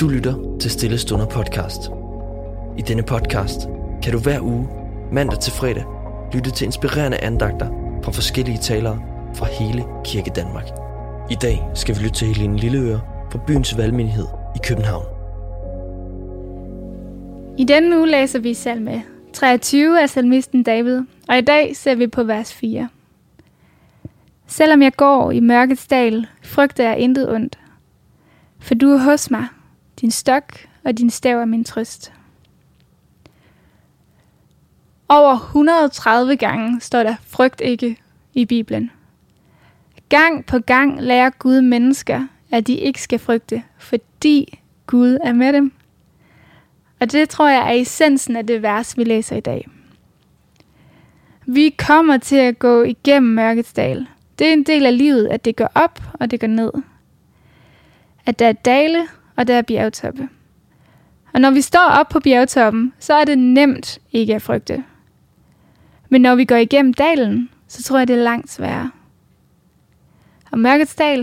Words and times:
Du 0.00 0.08
lytter 0.08 0.56
til 0.60 0.70
Stille 0.70 0.98
Stunder 0.98 1.26
podcast. 1.26 1.80
I 2.78 2.82
denne 2.82 3.02
podcast 3.02 3.60
kan 4.02 4.12
du 4.12 4.18
hver 4.18 4.40
uge, 4.40 4.68
mandag 5.12 5.40
til 5.40 5.52
fredag, 5.52 5.84
lytte 6.34 6.50
til 6.50 6.64
inspirerende 6.64 7.18
andagter 7.18 7.66
fra 8.04 8.12
forskellige 8.12 8.58
talere 8.58 9.02
fra 9.34 9.46
hele 9.46 9.84
Kirke 10.04 10.30
Danmark. 10.36 10.64
I 11.30 11.34
dag 11.34 11.62
skal 11.74 11.94
vi 11.94 12.00
lytte 12.00 12.14
til 12.14 12.26
Helene 12.28 12.58
Lilleøre 12.58 13.00
fra 13.32 13.38
byens 13.46 13.76
valgmenighed 13.76 14.26
i 14.56 14.58
København. 14.64 15.04
I 17.58 17.64
denne 17.64 17.98
uge 17.98 18.10
læser 18.10 18.38
vi 18.38 18.54
salme 18.54 19.02
23 19.32 20.02
af 20.02 20.10
salmisten 20.10 20.62
David, 20.62 21.00
og 21.28 21.38
i 21.38 21.40
dag 21.40 21.76
ser 21.76 21.94
vi 21.94 22.06
på 22.06 22.22
vers 22.22 22.54
4. 22.54 22.88
Selvom 24.46 24.82
jeg 24.82 24.92
går 24.92 25.30
i 25.30 25.40
mørkets 25.40 25.86
dal, 25.86 26.26
frygter 26.42 26.84
jeg 26.84 26.98
intet 26.98 27.32
ondt, 27.32 27.58
for 28.58 28.74
du 28.74 28.90
er 28.90 28.98
hos 28.98 29.30
mig, 29.30 29.46
din 30.00 30.10
stok 30.10 30.44
og 30.84 30.98
din 30.98 31.10
stav 31.10 31.38
er 31.38 31.44
min 31.44 31.64
trøst. 31.64 32.12
Over 35.08 35.34
130 35.34 36.36
gange 36.36 36.80
står 36.80 37.02
der 37.02 37.14
frygt 37.26 37.60
ikke 37.60 37.96
i 38.34 38.44
Bibelen. 38.44 38.90
Gang 40.08 40.46
på 40.46 40.58
gang 40.58 41.02
lærer 41.02 41.30
Gud 41.30 41.60
mennesker, 41.60 42.26
at 42.50 42.66
de 42.66 42.74
ikke 42.74 43.02
skal 43.02 43.18
frygte, 43.18 43.62
fordi 43.78 44.58
Gud 44.86 45.18
er 45.24 45.32
med 45.32 45.52
dem. 45.52 45.72
Og 47.00 47.12
det 47.12 47.28
tror 47.28 47.48
jeg 47.48 47.68
er 47.68 47.80
essensen 47.80 48.36
af 48.36 48.46
det 48.46 48.62
vers, 48.62 48.98
vi 48.98 49.04
læser 49.04 49.36
i 49.36 49.40
dag. 49.40 49.68
Vi 51.46 51.74
kommer 51.78 52.16
til 52.16 52.36
at 52.36 52.58
gå 52.58 52.82
igennem 52.82 53.32
mørkets 53.32 53.72
dal. 53.72 54.06
Det 54.38 54.48
er 54.48 54.52
en 54.52 54.62
del 54.62 54.86
af 54.86 54.98
livet, 54.98 55.26
at 55.26 55.44
det 55.44 55.56
går 55.56 55.68
op 55.74 56.02
og 56.12 56.30
det 56.30 56.40
går 56.40 56.46
ned. 56.46 56.72
At 58.26 58.38
der 58.38 58.48
er 58.48 58.52
dale 58.52 59.06
og 59.40 59.46
der 59.46 59.54
er 59.54 59.62
bjergtoppe. 59.62 60.28
Og 61.32 61.40
når 61.40 61.50
vi 61.50 61.60
står 61.60 61.88
op 61.90 62.08
på 62.08 62.20
bjergtoppen, 62.20 62.92
så 62.98 63.14
er 63.14 63.24
det 63.24 63.38
nemt 63.38 63.98
ikke 64.12 64.34
at 64.34 64.42
frygte. 64.42 64.84
Men 66.08 66.20
når 66.20 66.34
vi 66.34 66.44
går 66.44 66.56
igennem 66.56 66.94
dalen, 66.94 67.50
så 67.68 67.82
tror 67.82 67.98
jeg, 67.98 68.08
det 68.08 68.18
er 68.18 68.22
langt 68.22 68.50
sværere. 68.50 68.90
Og 70.50 70.58
mørkets 70.58 70.94
dal, 70.94 71.18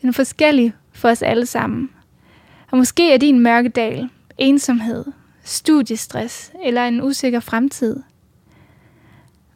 den 0.00 0.08
er 0.08 0.12
forskellig 0.12 0.72
for 0.92 1.08
os 1.08 1.22
alle 1.22 1.46
sammen. 1.46 1.90
Og 2.70 2.78
måske 2.78 3.12
er 3.12 3.18
din 3.18 3.40
mørkedal 3.40 4.08
ensomhed, 4.38 5.04
studiestress 5.42 6.52
eller 6.64 6.84
en 6.84 7.02
usikker 7.02 7.40
fremtid. 7.40 8.02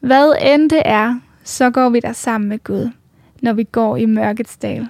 Hvad 0.00 0.34
end 0.42 0.70
det 0.70 0.82
er, 0.84 1.20
så 1.44 1.70
går 1.70 1.88
vi 1.88 2.00
der 2.00 2.12
sammen 2.12 2.48
med 2.48 2.64
Gud, 2.64 2.90
når 3.42 3.52
vi 3.52 3.64
går 3.64 3.96
i 3.96 4.06
mørkets 4.06 4.56
dal. 4.56 4.88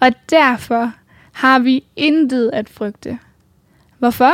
Og 0.00 0.12
derfor 0.30 0.92
har 1.32 1.58
vi 1.58 1.84
intet 1.96 2.50
at 2.52 2.68
frygte. 2.68 3.18
Hvorfor? 3.98 4.32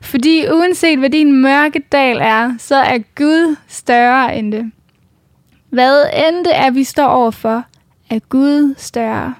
Fordi 0.00 0.46
uanset 0.50 0.98
hvad 0.98 1.10
din 1.10 1.42
mørke 1.42 1.78
dal 1.92 2.18
er, 2.20 2.54
så 2.58 2.76
er 2.76 2.98
Gud 3.14 3.56
større 3.68 4.36
end 4.36 4.52
det. 4.52 4.72
Hvad 5.70 6.04
end 6.14 6.44
det 6.44 6.56
er, 6.56 6.70
vi 6.70 6.84
står 6.84 7.06
overfor, 7.06 7.64
er 8.10 8.18
Gud 8.18 8.74
større. 8.76 9.34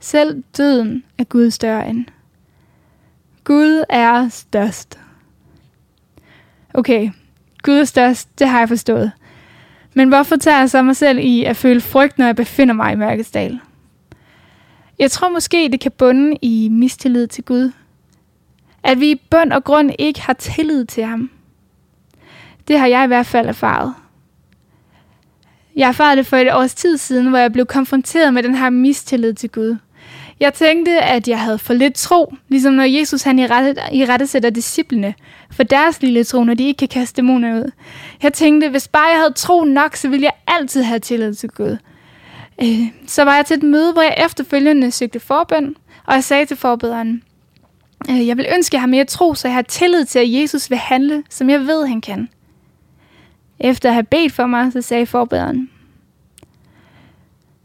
Selv 0.00 0.42
døden 0.56 1.04
er 1.18 1.24
Gud 1.24 1.50
større 1.50 1.88
end. 1.88 2.06
Gud 3.44 3.84
er 3.88 4.28
størst. 4.28 5.00
Okay, 6.74 7.10
Gud 7.62 7.74
er 7.74 7.84
størst, 7.84 8.38
det 8.38 8.48
har 8.48 8.58
jeg 8.58 8.68
forstået. 8.68 9.12
Men 9.94 10.08
hvorfor 10.08 10.36
tager 10.36 10.58
jeg 10.58 10.70
så 10.70 10.82
mig 10.82 10.96
selv 10.96 11.18
i 11.18 11.44
at 11.44 11.56
føle 11.56 11.80
frygt, 11.80 12.18
når 12.18 12.26
jeg 12.26 12.36
befinder 12.36 12.74
mig 12.74 12.92
i 12.92 12.96
mørkets 12.96 13.30
dal? 13.30 13.60
Jeg 15.00 15.10
tror 15.10 15.28
måske, 15.28 15.68
det 15.72 15.80
kan 15.80 15.92
bunde 15.92 16.36
i 16.42 16.68
mistillid 16.68 17.26
til 17.26 17.44
Gud. 17.44 17.72
At 18.82 19.00
vi 19.00 19.10
i 19.10 19.22
bund 19.30 19.52
og 19.52 19.64
grund 19.64 19.90
ikke 19.98 20.20
har 20.20 20.32
tillid 20.32 20.84
til 20.84 21.04
ham. 21.04 21.30
Det 22.68 22.78
har 22.78 22.86
jeg 22.86 23.04
i 23.04 23.06
hvert 23.06 23.26
fald 23.26 23.48
erfaret. 23.48 23.94
Jeg 25.76 25.88
erfarede 25.88 26.16
det 26.16 26.26
for 26.26 26.36
et 26.36 26.54
års 26.54 26.74
tid 26.74 26.96
siden, 26.96 27.28
hvor 27.28 27.38
jeg 27.38 27.52
blev 27.52 27.66
konfronteret 27.66 28.34
med 28.34 28.42
den 28.42 28.54
her 28.54 28.70
mistillid 28.70 29.34
til 29.34 29.50
Gud. 29.50 29.76
Jeg 30.40 30.54
tænkte, 30.54 31.00
at 31.00 31.28
jeg 31.28 31.40
havde 31.40 31.58
for 31.58 31.74
lidt 31.74 31.94
tro, 31.94 32.34
ligesom 32.48 32.72
når 32.72 32.84
Jesus 32.84 33.22
han 33.22 33.38
i 33.38 33.46
rette, 33.46 33.74
i 33.92 34.04
rette 34.04 34.26
sætter 34.26 34.50
disciplene 34.50 35.14
for 35.50 35.62
deres 35.62 36.02
lille 36.02 36.24
tro, 36.24 36.44
når 36.44 36.54
de 36.54 36.64
ikke 36.64 36.78
kan 36.78 36.88
kaste 36.88 37.16
dæmoner 37.16 37.60
ud. 37.60 37.70
Jeg 38.22 38.32
tænkte, 38.32 38.68
hvis 38.68 38.88
bare 38.88 39.08
jeg 39.08 39.18
havde 39.18 39.32
tro 39.32 39.64
nok, 39.64 39.96
så 39.96 40.08
ville 40.08 40.24
jeg 40.24 40.32
altid 40.46 40.82
have 40.82 40.98
tillid 40.98 41.34
til 41.34 41.48
Gud. 41.48 41.76
Øh, 42.62 42.92
så 43.06 43.24
var 43.24 43.36
jeg 43.36 43.46
til 43.46 43.56
et 43.56 43.62
møde, 43.62 43.92
hvor 43.92 44.02
jeg 44.02 44.24
efterfølgende 44.26 44.90
søgte 44.90 45.20
forbøn, 45.20 45.76
og 46.06 46.14
jeg 46.14 46.24
sagde 46.24 46.46
til 46.46 46.56
forbederen, 46.56 47.22
øh, 48.10 48.26
jeg 48.26 48.36
vil 48.36 48.46
ønske, 48.54 48.70
at 48.70 48.72
jeg 48.72 48.80
har 48.80 48.86
mere 48.86 49.04
tro, 49.04 49.34
så 49.34 49.48
jeg 49.48 49.54
har 49.54 49.62
tillid 49.62 50.04
til, 50.04 50.18
at 50.18 50.32
Jesus 50.32 50.70
vil 50.70 50.78
handle, 50.78 51.24
som 51.30 51.50
jeg 51.50 51.60
ved, 51.60 51.86
han 51.86 52.00
kan. 52.00 52.28
Efter 53.58 53.88
at 53.88 53.94
have 53.94 54.04
bedt 54.04 54.32
for 54.32 54.46
mig, 54.46 54.72
så 54.72 54.82
sagde 54.82 55.06
forbederen, 55.06 55.70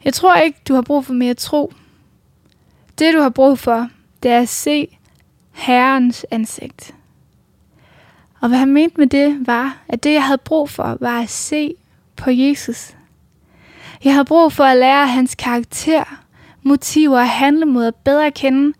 jeg 0.05 0.13
tror 0.13 0.35
ikke, 0.35 0.59
du 0.67 0.73
har 0.73 0.81
brug 0.81 1.05
for 1.05 1.13
mere 1.13 1.33
tro. 1.33 1.73
Det, 2.99 3.13
du 3.13 3.19
har 3.19 3.29
brug 3.29 3.59
for, 3.59 3.89
det 4.23 4.31
er 4.31 4.39
at 4.39 4.49
se 4.49 4.97
Herrens 5.51 6.25
ansigt. 6.31 6.95
Og 8.41 8.47
hvad 8.49 8.57
han 8.59 8.73
mente 8.73 8.97
med 8.97 9.07
det, 9.07 9.47
var, 9.47 9.77
at 9.87 10.03
det, 10.03 10.13
jeg 10.13 10.23
havde 10.23 10.37
brug 10.37 10.69
for, 10.69 10.97
var 10.99 11.21
at 11.21 11.29
se 11.29 11.75
på 12.15 12.29
Jesus. 12.29 12.95
Jeg 14.03 14.13
havde 14.13 14.25
brug 14.25 14.51
for 14.51 14.63
at 14.63 14.77
lære 14.77 15.07
hans 15.07 15.35
karakter, 15.35 16.03
motiver 16.63 17.19
og 17.19 17.29
handlemåder 17.29 17.91
bedre 17.91 18.27
at 18.27 18.33
kende, 18.33 18.73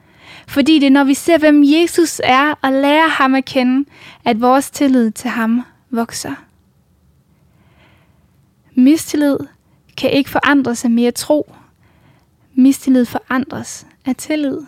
fordi 0.47 0.79
det 0.79 0.87
er, 0.87 0.91
når 0.91 1.03
vi 1.03 1.13
ser, 1.13 1.37
hvem 1.37 1.63
Jesus 1.63 2.21
er, 2.23 2.53
og 2.61 2.71
lærer 2.71 3.07
ham 3.07 3.35
at 3.35 3.45
kende, 3.45 3.89
at 4.25 4.41
vores 4.41 4.71
tillid 4.71 5.11
til 5.11 5.29
ham 5.29 5.61
vokser. 5.89 6.33
Mistillid 8.73 9.37
kan 9.97 10.11
ikke 10.11 10.29
forandres 10.29 10.85
af 10.85 10.91
mere 10.91 11.11
tro. 11.11 11.53
Mistillid 12.53 13.05
forandres 13.05 13.87
af 14.05 14.15
tillid. 14.15 14.59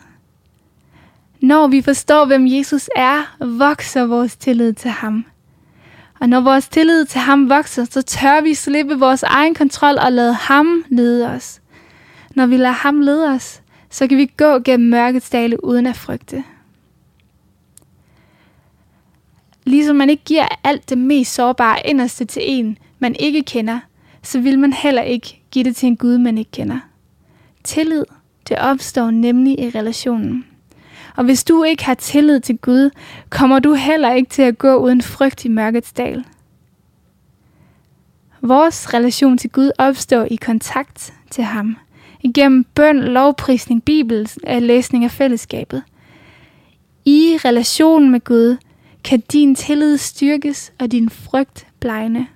Når 1.41 1.67
vi 1.67 1.81
forstår, 1.81 2.25
hvem 2.25 2.47
Jesus 2.47 2.89
er, 2.95 3.35
vokser 3.57 4.05
vores 4.05 4.35
tillid 4.35 4.73
til 4.73 4.91
ham. 4.91 5.25
Og 6.19 6.29
når 6.29 6.41
vores 6.41 6.67
tillid 6.67 7.05
til 7.05 7.22
ham 7.22 7.50
vokser, 7.50 7.85
så 7.85 8.01
tør 8.01 8.41
vi 8.41 8.53
slippe 8.53 9.00
vores 9.00 9.23
egen 9.23 9.53
kontrol 9.53 9.97
og 9.97 10.11
lade 10.11 10.33
ham 10.33 10.83
lede 10.89 11.29
os. 11.29 11.61
Når 12.35 12.45
vi 12.45 12.57
lader 12.57 12.72
ham 12.72 13.01
lede 13.01 13.29
os, 13.29 13.61
så 13.89 14.07
kan 14.07 14.17
vi 14.17 14.31
gå 14.38 14.59
gennem 14.59 14.89
mørkets 14.89 15.29
dale 15.29 15.63
uden 15.63 15.88
at 15.88 15.95
frygte. 15.95 16.44
Ligesom 19.63 19.95
man 19.95 20.09
ikke 20.09 20.23
giver 20.23 20.47
alt 20.63 20.89
det 20.89 20.97
mest 20.97 21.33
sårbare 21.33 21.88
inderste 21.88 22.25
til 22.25 22.41
en, 22.45 22.77
man 23.00 23.16
ikke 23.19 23.44
kender, 23.44 23.79
så 24.23 24.39
vil 24.39 24.59
man 24.59 24.73
heller 24.73 25.01
ikke 25.01 25.41
give 25.51 25.63
det 25.63 25.75
til 25.75 25.88
en 25.88 25.97
Gud, 25.97 26.17
man 26.17 26.38
ikke 26.38 26.51
kender. 26.51 26.79
Tillid, 27.63 28.03
det 28.50 28.57
opstår 28.59 29.11
nemlig 29.11 29.59
i 29.59 29.69
relationen. 29.69 30.45
Og 31.17 31.23
hvis 31.23 31.44
du 31.44 31.63
ikke 31.63 31.85
har 31.85 31.94
tillid 31.94 32.39
til 32.39 32.57
Gud, 32.57 32.89
kommer 33.29 33.59
du 33.59 33.73
heller 33.73 34.13
ikke 34.13 34.29
til 34.29 34.41
at 34.41 34.57
gå 34.57 34.75
uden 34.75 35.01
frygt 35.01 35.45
i 35.45 35.47
mørkets 35.47 35.94
dal. 35.94 36.23
Vores 38.41 38.94
relation 38.94 39.38
til 39.38 39.50
Gud 39.50 39.72
opstår 39.77 40.27
i 40.31 40.35
kontakt 40.35 41.13
til 41.31 41.44
ham. 41.44 41.77
Igennem 42.22 42.63
bøn, 42.63 43.00
lovprisning, 43.00 43.83
bibel, 43.83 44.29
øh, 44.47 44.61
læsning 44.61 45.03
af 45.03 45.11
fællesskabet. 45.11 45.83
I 47.06 47.38
relationen 47.45 48.11
med 48.11 48.19
Gud 48.23 48.57
kan 49.03 49.23
din 49.31 49.56
tillid 49.56 49.97
styrkes 49.97 50.72
og 50.79 50.91
din 50.91 51.09
frygt 51.09 51.67
blegne. 51.79 52.27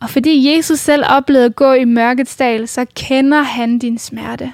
Og 0.00 0.10
fordi 0.10 0.54
Jesus 0.54 0.78
selv 0.78 1.04
oplevede 1.08 1.46
at 1.46 1.56
gå 1.56 1.72
i 1.72 1.84
mørkets 1.84 2.36
dal, 2.36 2.68
så 2.68 2.86
kender 2.96 3.42
han 3.42 3.78
din 3.78 3.98
smerte. 3.98 4.52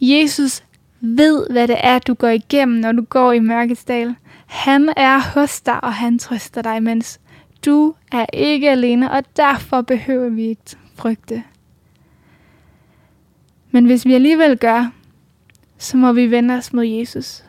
Jesus 0.00 0.62
ved, 1.06 1.46
hvad 1.50 1.68
det 1.68 1.76
er, 1.80 1.98
du 1.98 2.14
går 2.14 2.28
igennem, 2.28 2.78
når 2.78 2.92
du 2.92 3.02
går 3.02 3.32
i 3.32 3.38
mørkets 3.38 3.84
dal. 3.84 4.14
Han 4.46 4.92
er 4.96 5.18
hos 5.34 5.60
dig, 5.60 5.84
og 5.84 5.94
han 5.94 6.18
trøster 6.18 6.62
dig, 6.62 6.82
mens 6.82 7.20
du 7.64 7.94
er 8.12 8.26
ikke 8.32 8.70
alene, 8.70 9.10
og 9.10 9.36
derfor 9.36 9.82
behøver 9.82 10.28
vi 10.28 10.42
ikke 10.42 10.76
frygte. 10.94 11.42
Men 13.70 13.84
hvis 13.84 14.06
vi 14.06 14.14
alligevel 14.14 14.58
gør, 14.58 14.92
så 15.78 15.96
må 15.96 16.12
vi 16.12 16.30
vende 16.30 16.54
os 16.54 16.72
mod 16.72 16.84
Jesus. 16.84 17.44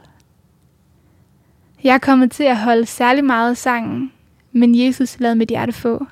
Jeg 1.84 2.02
kommer 2.02 2.26
til 2.28 2.44
at 2.44 2.58
holde 2.58 2.86
særlig 2.86 3.26
meget 3.26 3.50
af 3.50 3.58
sangen, 3.58 4.12
men 4.52 4.86
Jesus 4.86 5.20
lad 5.20 5.36
mit 5.36 5.50
hjerte 5.50 5.74
få. 5.74 6.06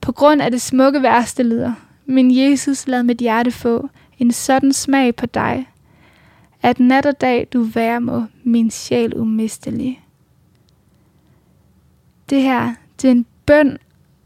På 0.00 0.12
grund 0.12 0.42
af 0.42 0.50
det 0.50 0.60
smukke 0.60 1.02
værste 1.02 1.42
lyder, 1.42 1.72
men 2.06 2.38
Jesus 2.38 2.86
lad 2.86 3.02
mit 3.02 3.18
hjerte 3.18 3.50
få 3.50 3.88
en 4.18 4.32
sådan 4.32 4.72
smag 4.72 5.16
på 5.16 5.26
dig, 5.26 5.68
at 6.64 6.80
nat 6.80 7.06
og 7.06 7.20
dag 7.20 7.48
du 7.52 7.62
være 7.62 8.00
må 8.00 8.24
min 8.44 8.70
sjæl 8.70 9.16
umistelig. 9.16 10.04
Det 12.30 12.42
her, 12.42 12.74
det 13.02 13.08
er 13.08 13.12
en 13.12 13.26
bøn 13.46 13.78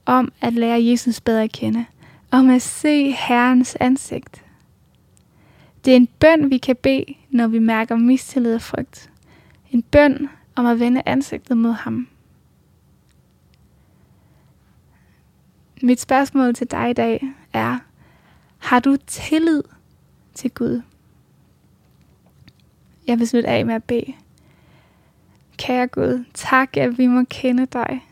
om 0.06 0.32
at 0.40 0.52
lære 0.52 0.84
Jesus 0.84 1.20
bedre 1.20 1.42
at 1.42 1.52
kende, 1.52 1.86
om 2.30 2.50
at 2.50 2.62
se 2.62 3.10
Herrens 3.10 3.76
ansigt. 3.80 4.44
Det 5.84 5.92
er 5.92 5.96
en 5.96 6.08
bøn, 6.20 6.50
vi 6.50 6.58
kan 6.58 6.76
bede, 6.76 7.04
når 7.30 7.46
vi 7.46 7.58
mærker 7.58 7.96
mistillid 7.96 8.54
og 8.54 8.62
frygt. 8.62 9.10
En 9.70 9.82
bøn 9.82 10.28
om 10.54 10.66
at 10.66 10.80
vende 10.80 11.02
ansigtet 11.06 11.56
mod 11.56 11.72
ham. 11.72 12.08
Mit 15.82 16.00
spørgsmål 16.00 16.54
til 16.54 16.70
dig 16.70 16.90
i 16.90 16.92
dag 16.92 17.24
er, 17.52 17.78
har 18.58 18.80
du 18.80 18.96
tillid 19.06 19.62
til 20.34 20.50
Gud? 20.50 20.82
Jeg 23.08 23.18
vil 23.18 23.28
slutte 23.28 23.48
af 23.48 23.66
med 23.66 23.74
at 23.74 23.84
bede. 23.84 24.12
Kære 25.56 25.86
Gud, 25.86 26.24
tak, 26.34 26.76
at 26.76 26.98
vi 26.98 27.06
må 27.06 27.24
kende 27.30 27.66
dig. 27.66 28.04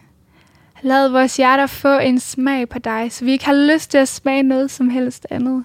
Lad 0.83 1.09
vores 1.09 1.37
hjerter 1.37 1.67
få 1.67 1.99
en 1.99 2.21
smag 2.21 2.69
på 2.69 2.79
dig, 2.79 3.13
så 3.13 3.25
vi 3.25 3.33
ikke 3.33 3.45
har 3.45 3.73
lyst 3.73 3.91
til 3.91 3.99
at 3.99 4.09
smage 4.09 4.43
noget 4.43 4.71
som 4.71 4.89
helst 4.89 5.27
andet. 5.31 5.65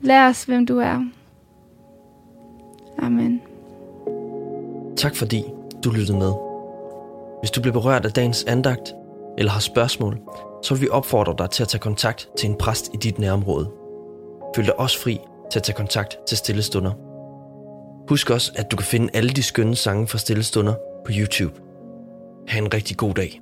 Lær 0.00 0.28
os, 0.28 0.44
hvem 0.44 0.66
du 0.66 0.78
er. 0.78 1.04
Amen. 2.98 3.42
Tak 4.96 5.16
fordi 5.16 5.44
du 5.84 5.90
lyttede 5.90 6.18
med. 6.18 6.32
Hvis 7.40 7.50
du 7.50 7.60
blev 7.60 7.72
berørt 7.72 8.04
af 8.04 8.12
dagens 8.12 8.44
andagt, 8.44 8.92
eller 9.38 9.52
har 9.52 9.60
spørgsmål, 9.60 10.18
så 10.62 10.74
vil 10.74 10.82
vi 10.82 10.88
opfordre 10.88 11.34
dig 11.38 11.50
til 11.50 11.62
at 11.62 11.68
tage 11.68 11.80
kontakt 11.80 12.28
til 12.38 12.48
en 12.50 12.56
præst 12.58 12.90
i 12.94 12.96
dit 12.96 13.18
nærområde. 13.18 13.70
Føl 14.56 14.66
dig 14.66 14.80
også 14.80 15.02
fri 15.02 15.18
til 15.52 15.58
at 15.58 15.62
tage 15.62 15.76
kontakt 15.76 16.18
til 16.28 16.36
Stillestunder. 16.38 17.09
Husk 18.10 18.30
også, 18.30 18.52
at 18.54 18.70
du 18.70 18.76
kan 18.76 18.86
finde 18.86 19.10
alle 19.14 19.30
de 19.30 19.42
skønne 19.42 19.76
sange 19.76 20.06
fra 20.08 20.18
Stillestunder 20.18 20.74
på 21.06 21.12
YouTube. 21.14 21.60
Ha' 22.48 22.58
en 22.58 22.74
rigtig 22.74 22.96
god 22.96 23.14
dag. 23.14 23.40